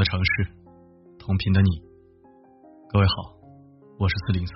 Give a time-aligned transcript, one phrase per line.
[0.00, 0.48] 的城市，
[1.18, 1.68] 同频的你。
[2.88, 3.36] 各位好，
[3.98, 4.54] 我是四零四，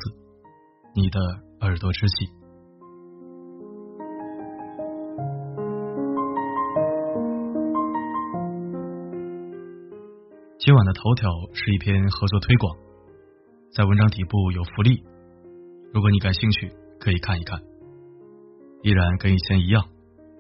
[0.95, 1.21] 你的
[1.61, 2.25] 耳朵知己。
[10.59, 12.75] 今晚的头条是一篇合作推广，
[13.71, 15.05] 在文章底部有福利，
[15.93, 17.61] 如果你感兴趣，可以看一看。
[18.81, 19.85] 依然跟以前一样，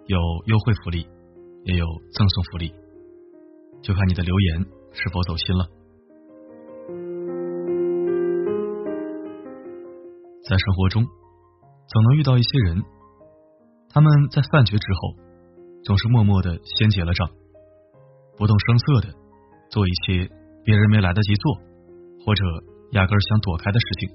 [0.06, 1.06] 有优惠福利，
[1.64, 2.72] 也有赠送福利，
[3.82, 5.68] 就看你的留言是否走心了。
[10.48, 11.04] 在生活中，
[11.88, 12.82] 总能遇到一些人，
[13.90, 15.16] 他们在饭局之后，
[15.82, 17.28] 总是默默的先结了账，
[18.36, 19.14] 不动声色的
[19.70, 20.30] 做一些
[20.64, 21.56] 别人没来得及做，
[22.24, 22.44] 或者
[22.92, 24.10] 压根想躲开的事情，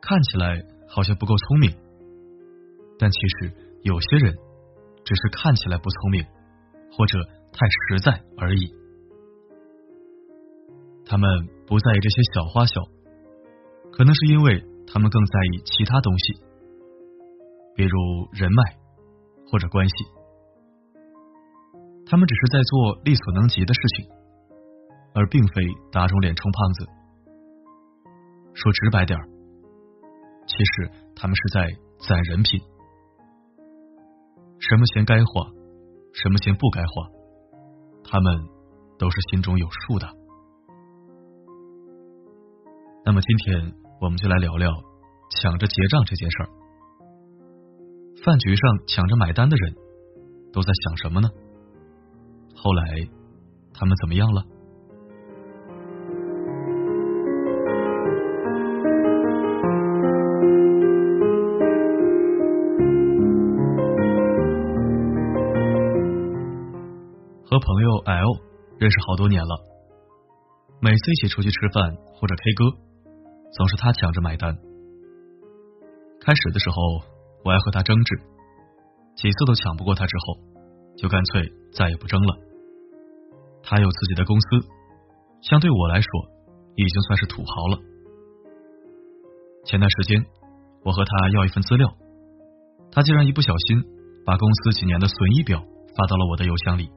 [0.00, 1.70] 看起来好像不够聪明，
[2.98, 4.34] 但其实有些人
[5.04, 6.24] 只是看起来不聪明，
[6.96, 7.18] 或者
[7.54, 8.74] 太实在而已。
[11.06, 11.30] 他们
[11.66, 12.82] 不在意这些小花小。
[13.96, 16.34] 可能是因为他们更在意其他东西，
[17.76, 17.96] 比如
[18.32, 18.76] 人脉
[19.46, 19.94] 或者关系。
[22.04, 24.10] 他们只是在做力所能及的事情，
[25.14, 26.86] 而并非打肿脸充胖子。
[28.52, 29.24] 说直白点儿，
[30.48, 31.68] 其实他们是在
[32.08, 32.60] 攒人品。
[34.58, 35.46] 什么钱该花，
[36.14, 37.08] 什么钱不该花，
[38.04, 38.48] 他们
[38.98, 40.08] 都是心中有数的。
[43.04, 43.74] 那么今天。
[44.00, 44.70] 我们就来聊聊
[45.30, 46.48] 抢着结账这件事儿。
[48.22, 49.74] 饭局上抢着买单的人
[50.52, 51.30] 都在想什么呢？
[52.54, 52.84] 后来
[53.72, 54.44] 他们怎么样了？
[67.74, 68.38] 朋友 L
[68.78, 69.58] 认识好多年了，
[70.80, 72.70] 每次一起出去吃饭或者 K 歌。
[73.50, 74.56] 总是他抢着买单。
[76.20, 76.76] 开始的时候，
[77.44, 78.14] 我还和他争执，
[79.16, 80.38] 几次都抢不过他，之后
[80.96, 82.36] 就干脆再也不争了。
[83.64, 84.46] 他有自己的公司，
[85.42, 86.08] 相对我来说
[86.76, 87.78] 已经算是土豪了。
[89.64, 90.24] 前段时间，
[90.84, 91.88] 我和他要一份资料，
[92.92, 93.82] 他竟然一不小心
[94.24, 96.88] 把公司几年的损益表发到了我的邮箱里。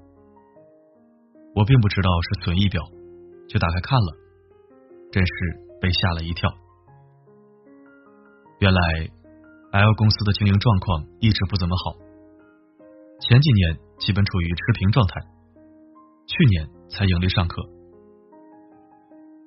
[1.57, 2.83] 我并不知道是损益表，
[3.49, 4.09] 就打开看了，
[5.11, 5.31] 真是。
[5.79, 6.49] 被吓了一跳。
[8.57, 8.81] 原来
[9.71, 11.93] ，L 公司的经营状况一直不怎么好，
[13.21, 15.21] 前几年基本处于持平状态，
[16.25, 17.61] 去年才盈利上课。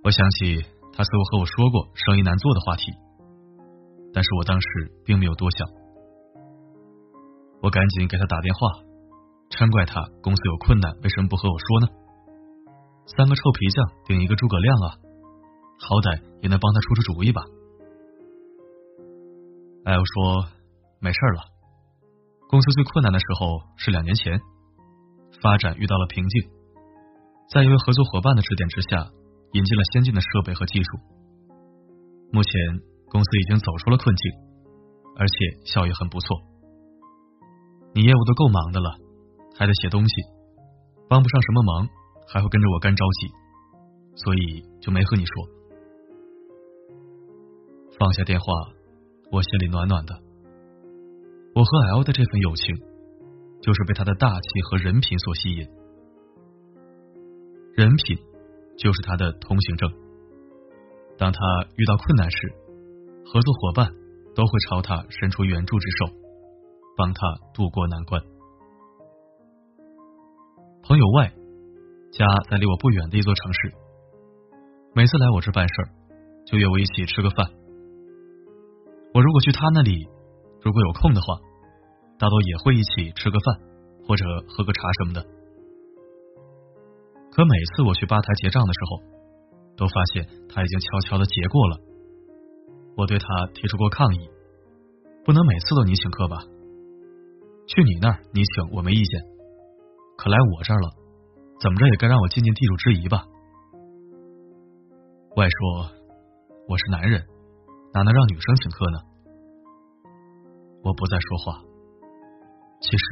[0.04, 2.92] 我想起他似乎和我说过生意难做的话题，
[4.14, 4.68] 但是我当时
[5.04, 5.66] 并没有多想。
[7.60, 8.68] 我赶紧给他打电话，
[9.50, 11.88] 嗔怪他公司有困难，为什么不和我说呢？
[13.16, 14.86] 三个臭皮匠顶一个诸葛亮啊！
[15.80, 17.42] 好歹也能帮他出出主意吧。
[19.84, 20.46] 艾欧说
[21.00, 21.42] ：“没事了，
[22.48, 24.38] 公司最困难的时候是两年前，
[25.42, 26.50] 发展遇到了瓶颈，
[27.50, 29.10] 在一位合作伙伴的指点之下，
[29.52, 30.90] 引进了先进的设备和技术。
[32.30, 32.52] 目前
[33.10, 34.32] 公司已经走出了困境，
[35.16, 35.34] 而且
[35.64, 36.36] 效益很不错。
[37.92, 38.94] 你业务都够忙的了，
[39.58, 40.14] 还得写东西，
[41.08, 41.88] 帮不上什么忙，
[42.32, 43.28] 还会跟着我干着急，
[44.14, 45.34] 所以就没和你说。”
[47.98, 48.46] 放下电话，
[49.32, 50.14] 我心里暖暖的。
[51.54, 52.76] 我和 L 的这份友情，
[53.60, 55.68] 就是被他的大气和人品所吸引。
[57.74, 58.16] 人品
[58.78, 59.90] 就是他的通行证。
[61.18, 61.38] 当他
[61.76, 62.54] 遇到困难时，
[63.26, 63.92] 合作伙伴
[64.34, 66.06] 都会朝他伸出援助之手，
[66.96, 67.20] 帮他
[67.52, 68.22] 渡过难关。
[70.82, 71.32] 朋友外
[72.10, 73.72] 家在离我不远的一座城市，
[74.94, 75.74] 每次来我这办事，
[76.44, 77.46] 就约我一起吃个饭。
[79.14, 80.08] 我如果去他那里，
[80.60, 81.38] 如果有空的话，
[82.18, 83.54] 大多也会一起吃个饭
[84.06, 85.24] 或者喝个茶什么的。
[87.30, 89.02] 可每次我去吧台结账的时候，
[89.76, 91.78] 都发现他已经悄悄的结过了。
[92.96, 94.28] 我对他提出过抗议，
[95.24, 96.42] 不能每次都你请客吧？
[97.68, 99.22] 去你那儿你请我没意见，
[100.18, 100.90] 可来我这儿了，
[101.60, 103.22] 怎么着也该让我尽尽地主之谊吧？
[105.36, 105.90] 外说
[106.66, 107.22] 我是男人。
[107.92, 108.98] 哪能让女生请客呢？
[110.84, 111.60] 我不再说话。
[112.80, 113.04] 其实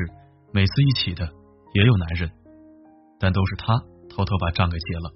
[0.52, 1.28] 每次一起的
[1.74, 2.30] 也有男人，
[3.18, 3.74] 但都是他
[4.08, 5.12] 偷偷把账给结了。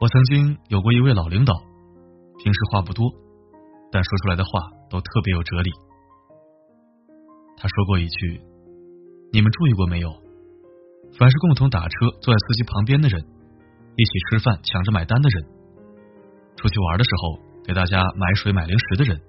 [0.00, 1.52] 我曾经有过一位老领导，
[2.38, 3.04] 平时话不多，
[3.90, 5.70] 但说出来的话都特别有哲理。
[7.56, 8.40] 他说过一句
[9.32, 10.08] ：“你们注意过没有？
[11.16, 13.20] 凡是共同打车坐在司机旁边的人，
[13.96, 15.44] 一起吃饭抢着买单的人，
[16.56, 19.20] 出去玩的时候给大家买水买零食的人，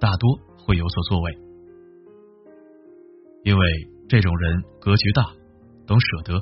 [0.00, 1.38] 大多会有所作为，
[3.44, 3.66] 因为
[4.08, 5.32] 这种人格局大，
[5.86, 6.40] 懂舍得。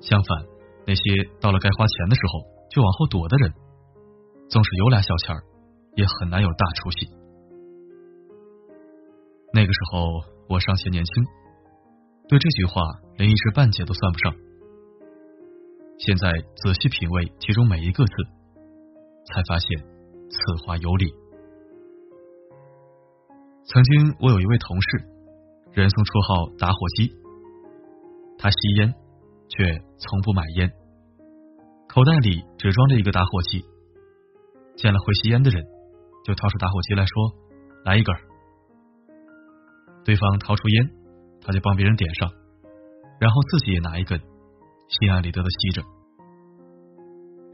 [0.00, 0.44] 相反，
[0.86, 1.02] 那些
[1.40, 2.40] 到了该花钱的时候
[2.70, 3.52] 就往后躲的人，
[4.48, 5.42] 纵使有俩小钱儿，
[5.96, 7.08] 也很难有大出息。
[9.52, 11.24] 那个时候我尚且年轻，
[12.28, 12.82] 对这句话
[13.16, 14.34] 连一知半解都算不上。
[15.98, 18.12] 现在仔细品味其中每一个字，
[19.24, 19.78] 才发现
[20.28, 21.12] 此话有理。
[23.64, 25.04] 曾经我有一位同事，
[25.72, 27.12] 人送绰号“打火机”，
[28.38, 28.94] 他吸烟，
[29.48, 29.64] 却
[29.98, 30.70] 从不买烟，
[31.88, 33.64] 口袋里只装着一个打火机。
[34.76, 35.64] 见了会吸烟的人，
[36.24, 37.32] 就掏出打火机来说
[37.84, 38.14] ：“来一根。”
[40.04, 40.90] 对方掏出烟，
[41.48, 42.28] 他就帮别人点上，
[43.18, 45.80] 然后自己也拿一根，心安理得的吸着。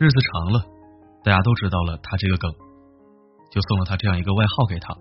[0.00, 0.66] 日子长了，
[1.22, 2.50] 大家都知道了他这个梗，
[3.52, 4.92] 就送了他这样一个外号给他。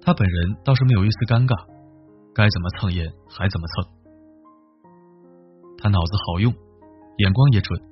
[0.00, 1.66] 他本人倒是没有一丝尴尬，
[2.32, 3.90] 该怎么蹭烟还怎么蹭。
[5.78, 6.54] 他脑子好用，
[7.18, 7.82] 眼光也准，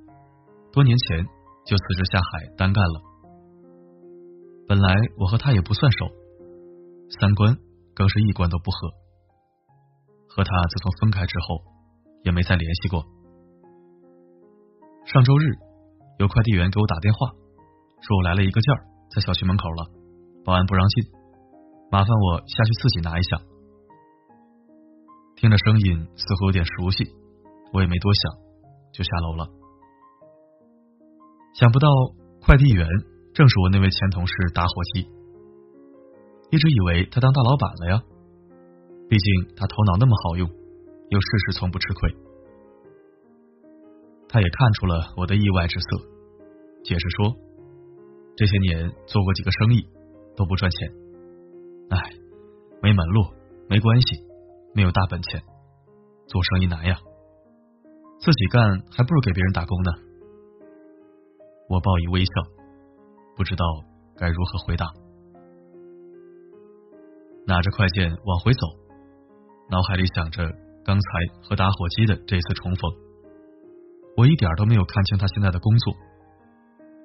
[0.70, 1.26] 多年前
[1.66, 3.02] 就辞职下海单干了。
[4.69, 6.06] 本来我和他也不算熟，
[7.19, 7.58] 三观。
[7.93, 8.93] 更是一关都不合，
[10.38, 11.58] 和他自从分开之后，
[12.23, 13.02] 也没再联系过。
[15.05, 15.50] 上周日，
[16.20, 17.35] 有快递员给我打电话，
[18.06, 19.90] 说我来了一个件儿，在小区门口了，
[20.44, 21.11] 保安不让进，
[21.90, 23.37] 麻烦我下去自己拿一下。
[25.35, 27.02] 听着声音似乎有点熟悉，
[27.73, 28.38] 我也没多想，
[28.93, 29.49] 就下楼了。
[31.55, 31.88] 想不到
[32.46, 32.87] 快递员
[33.35, 35.11] 正是我那位前同事打火机。
[36.52, 38.02] 一直以为他当大老板了呀，
[39.08, 40.49] 毕竟他头脑那么好用，
[41.08, 42.14] 又事事从不吃亏。
[44.28, 45.96] 他也看出了我的意外之色，
[46.84, 47.34] 解释说，
[48.37, 49.88] 这些年做过几个生意
[50.37, 50.93] 都不赚钱，
[51.88, 52.12] 哎，
[52.82, 53.25] 没门路，
[53.69, 54.22] 没关系，
[54.75, 55.43] 没有大本钱，
[56.26, 56.99] 做生意难呀，
[58.20, 59.93] 自己干还不如给别人打工呢。
[61.70, 62.32] 我报以微笑，
[63.34, 63.64] 不知道
[64.16, 64.87] 该如何回答。
[67.46, 68.66] 拿着快件往回走，
[69.70, 70.43] 脑海里想着
[70.85, 71.06] 刚才
[71.43, 72.91] 和打火机的这次重逢。
[74.17, 75.94] 我一点都没有看清他现在的工作，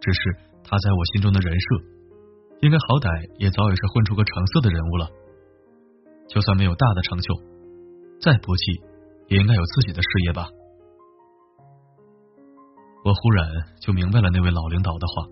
[0.02, 0.20] 只是
[0.64, 1.68] 他在我心中的人设，
[2.62, 3.08] 应该好歹
[3.38, 5.08] 也早已是混出个成色的人物了。
[6.28, 7.36] 就算没有大的成就，
[8.20, 8.82] 再不济
[9.28, 10.48] 也应该有自己的事业吧。
[13.04, 13.46] 我忽然
[13.82, 15.28] 就明白了那位老领导的话：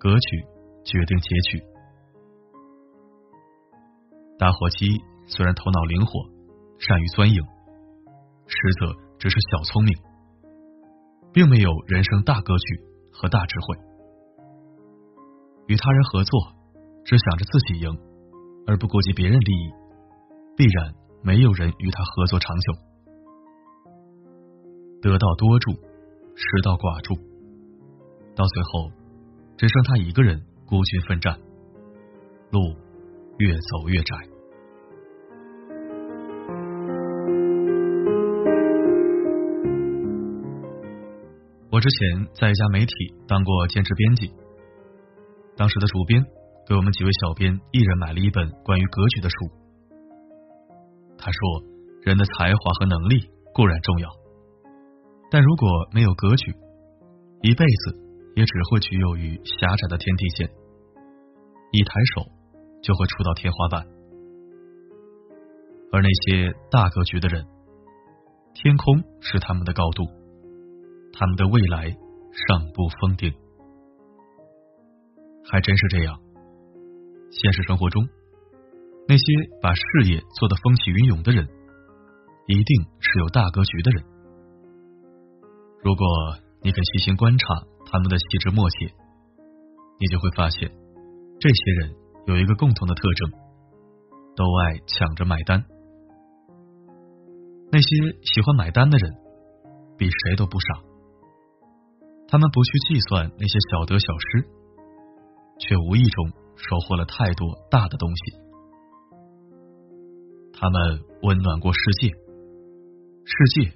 [0.00, 0.42] 格局
[0.82, 1.62] 决定结局。
[4.38, 6.24] 打火机虽然头脑灵活，
[6.78, 7.42] 善于钻营，
[8.46, 9.94] 实则只是小聪明，
[11.32, 12.80] 并没有人生大格局
[13.12, 13.76] 和大智慧。
[15.66, 16.40] 与他人合作，
[17.04, 17.90] 只想着自己赢，
[18.66, 19.72] 而不顾及别人利益，
[20.56, 22.72] 必然没有人与他合作长久。
[25.02, 27.14] 得道多助，失道寡助，
[28.34, 28.90] 到最后
[29.56, 31.38] 只剩他一个人孤军奋战，
[32.50, 32.76] 路。
[33.38, 34.27] 越走越窄。
[41.78, 42.92] 我之前在一家媒体
[43.28, 44.32] 当过兼职编辑，
[45.56, 46.20] 当时的主编
[46.66, 49.36] 给我们几位小编一人买了一本关于格局的书。
[51.16, 51.38] 他说
[52.02, 54.10] ：“人的才华和能力固然重要，
[55.30, 56.50] 但如果没有格局，
[57.42, 57.96] 一辈子
[58.34, 60.50] 也只会局囿于狭窄的天地间。
[61.70, 62.26] 一抬手。”
[62.82, 63.84] 就会触到天花板，
[65.92, 67.44] 而那些大格局的人，
[68.54, 70.06] 天空是他们的高度，
[71.18, 71.90] 他们的未来
[72.46, 73.34] 尚不封顶。
[75.50, 76.16] 还真是这样，
[77.32, 78.06] 现实生活中，
[79.08, 79.24] 那些
[79.60, 81.48] 把事业做得风起云涌的人，
[82.46, 84.04] 一定是有大格局的人。
[85.82, 86.06] 如果
[86.62, 87.46] 你肯细心观察
[87.90, 88.86] 他们的细枝末节，
[89.98, 90.70] 你就会发现，
[91.40, 91.94] 这些人。
[92.26, 93.30] 有一个共同的特征，
[94.36, 95.64] 都爱抢着买单。
[97.72, 97.88] 那些
[98.20, 99.14] 喜欢买单的人，
[99.96, 100.87] 比谁都不傻。
[102.30, 104.46] 他们不去计算那些小得小失，
[105.58, 108.36] 却无意中收获了太多大的东西。
[110.52, 113.72] 他们温暖过世界，世界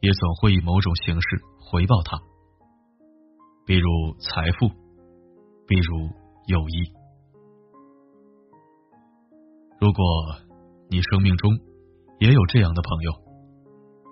[0.00, 2.20] 也总会以某种形式回报他，
[3.64, 4.68] 比如财富，
[5.66, 6.10] 比如
[6.46, 6.92] 友谊。
[9.80, 10.04] 如果
[10.90, 11.50] 你生命中
[12.18, 13.12] 也有这样的朋友，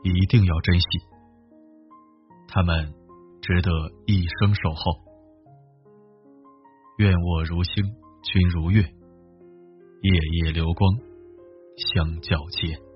[0.03, 0.87] 一定要珍惜，
[2.49, 2.95] 他们
[3.43, 3.71] 值得
[4.07, 5.03] 一生守候。
[6.99, 7.85] 愿我如星，
[8.23, 10.13] 君如月，夜
[10.45, 10.97] 夜流光
[11.77, 12.92] 相皎洁。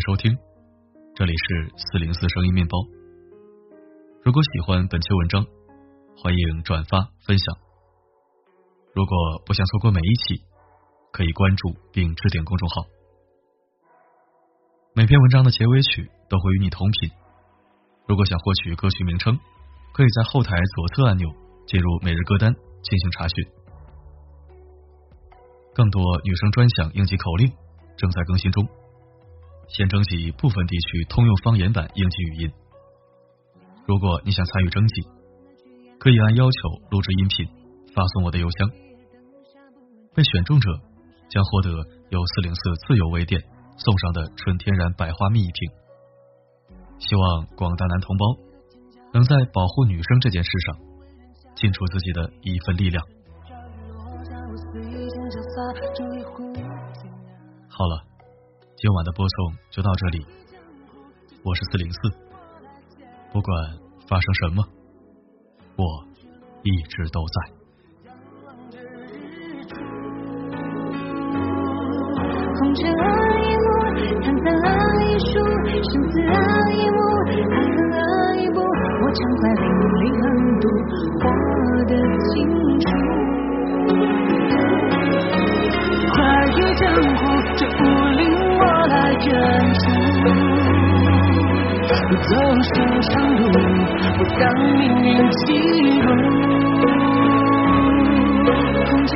[0.00, 0.34] 收听，
[1.14, 2.78] 这里是四零四声音面包。
[4.22, 5.44] 如果喜欢本期文章，
[6.16, 7.54] 欢迎转发分享。
[8.94, 10.42] 如果不想错过每一期，
[11.12, 12.86] 可以关注并置顶公众号。
[14.94, 17.10] 每篇文章的结尾曲都会与你同频。
[18.08, 19.38] 如果想获取歌曲名称，
[19.92, 21.28] 可以在后台左侧按钮
[21.66, 23.44] 进入每日歌单进行查询。
[25.74, 27.52] 更多女生专享应急口令
[27.98, 28.66] 正在更新中。
[29.70, 32.52] 先征集部分地区通用方言版应急语音。
[33.86, 35.02] 如果你想参与征集，
[36.00, 37.46] 可以按要求录制音频，
[37.94, 38.68] 发送我的邮箱。
[40.12, 40.68] 被选中者
[41.28, 41.70] 将获得
[42.10, 43.40] 由四零四自由微店
[43.76, 45.70] 送上的纯天然百花蜜一瓶。
[46.98, 48.26] 希望广大男同胞
[49.14, 50.76] 能在保护女生这件事上
[51.54, 53.06] 尽出自己的一份力量。
[57.68, 58.09] 好了。
[58.80, 60.24] 今晚的播送就到这里，
[61.44, 61.98] 我是四零四，
[63.30, 63.54] 不管
[64.08, 64.64] 发生什么，
[65.76, 65.84] 我
[66.62, 67.36] 一直都在。
[72.58, 73.04] 红尘啊
[73.36, 73.68] 一幕，
[74.22, 74.72] 沧桑啊
[75.04, 75.36] 一树，
[75.84, 76.40] 生死啊
[76.72, 76.96] 一幕，
[77.52, 78.00] 爱恨啊
[78.34, 79.68] 一部，我常在淋
[80.00, 80.24] 漓横
[80.58, 80.64] 渡，
[81.20, 81.28] 活
[81.84, 81.92] 得
[82.32, 82.88] 清楚。
[92.08, 92.30] 不走
[92.62, 93.42] 寻常路，
[94.18, 94.42] 不让
[94.76, 95.38] 命运起
[95.96, 96.06] 舞。
[98.84, 99.12] 空间